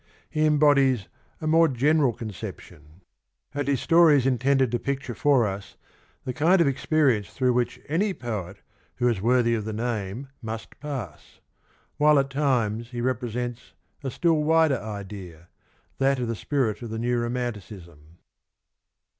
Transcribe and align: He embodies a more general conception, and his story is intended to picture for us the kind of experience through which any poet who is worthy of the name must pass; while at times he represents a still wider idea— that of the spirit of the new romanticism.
He 0.31 0.47
embodies 0.47 1.07
a 1.41 1.45
more 1.45 1.67
general 1.67 2.11
conception, 2.11 3.01
and 3.53 3.67
his 3.67 3.81
story 3.81 4.17
is 4.17 4.25
intended 4.25 4.71
to 4.71 4.79
picture 4.79 5.13
for 5.13 5.45
us 5.45 5.77
the 6.23 6.33
kind 6.33 6.59
of 6.59 6.65
experience 6.65 7.29
through 7.29 7.53
which 7.53 7.79
any 7.87 8.11
poet 8.15 8.63
who 8.95 9.07
is 9.07 9.21
worthy 9.21 9.53
of 9.53 9.63
the 9.63 9.73
name 9.73 10.29
must 10.41 10.79
pass; 10.79 11.39
while 11.97 12.17
at 12.17 12.31
times 12.31 12.89
he 12.89 12.99
represents 12.99 13.73
a 14.03 14.09
still 14.09 14.43
wider 14.43 14.79
idea— 14.79 15.49
that 15.99 16.17
of 16.17 16.27
the 16.27 16.35
spirit 16.35 16.81
of 16.81 16.89
the 16.89 16.97
new 16.97 17.19
romanticism. 17.19 18.17